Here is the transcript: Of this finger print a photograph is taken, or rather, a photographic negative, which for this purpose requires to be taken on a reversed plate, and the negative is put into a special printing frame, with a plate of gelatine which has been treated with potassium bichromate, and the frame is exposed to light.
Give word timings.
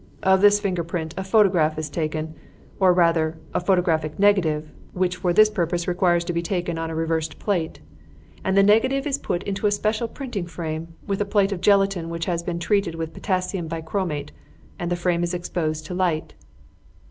Of 0.23 0.41
this 0.41 0.59
finger 0.59 0.83
print 0.83 1.13
a 1.15 1.23
photograph 1.23 1.77
is 1.77 1.87
taken, 1.87 2.33
or 2.79 2.91
rather, 2.91 3.37
a 3.53 3.59
photographic 3.59 4.17
negative, 4.17 4.71
which 4.93 5.17
for 5.17 5.31
this 5.31 5.47
purpose 5.47 5.87
requires 5.87 6.23
to 6.25 6.33
be 6.33 6.41
taken 6.41 6.79
on 6.79 6.89
a 6.89 6.95
reversed 6.95 7.37
plate, 7.37 7.81
and 8.43 8.57
the 8.57 8.63
negative 8.63 9.05
is 9.05 9.19
put 9.19 9.43
into 9.43 9.67
a 9.67 9.71
special 9.71 10.07
printing 10.07 10.47
frame, 10.47 10.95
with 11.05 11.21
a 11.21 11.25
plate 11.25 11.51
of 11.51 11.61
gelatine 11.61 12.09
which 12.09 12.25
has 12.25 12.41
been 12.41 12.57
treated 12.57 12.95
with 12.95 13.13
potassium 13.13 13.67
bichromate, 13.69 14.31
and 14.79 14.91
the 14.91 14.95
frame 14.95 15.21
is 15.23 15.35
exposed 15.35 15.85
to 15.85 15.93
light. 15.93 16.33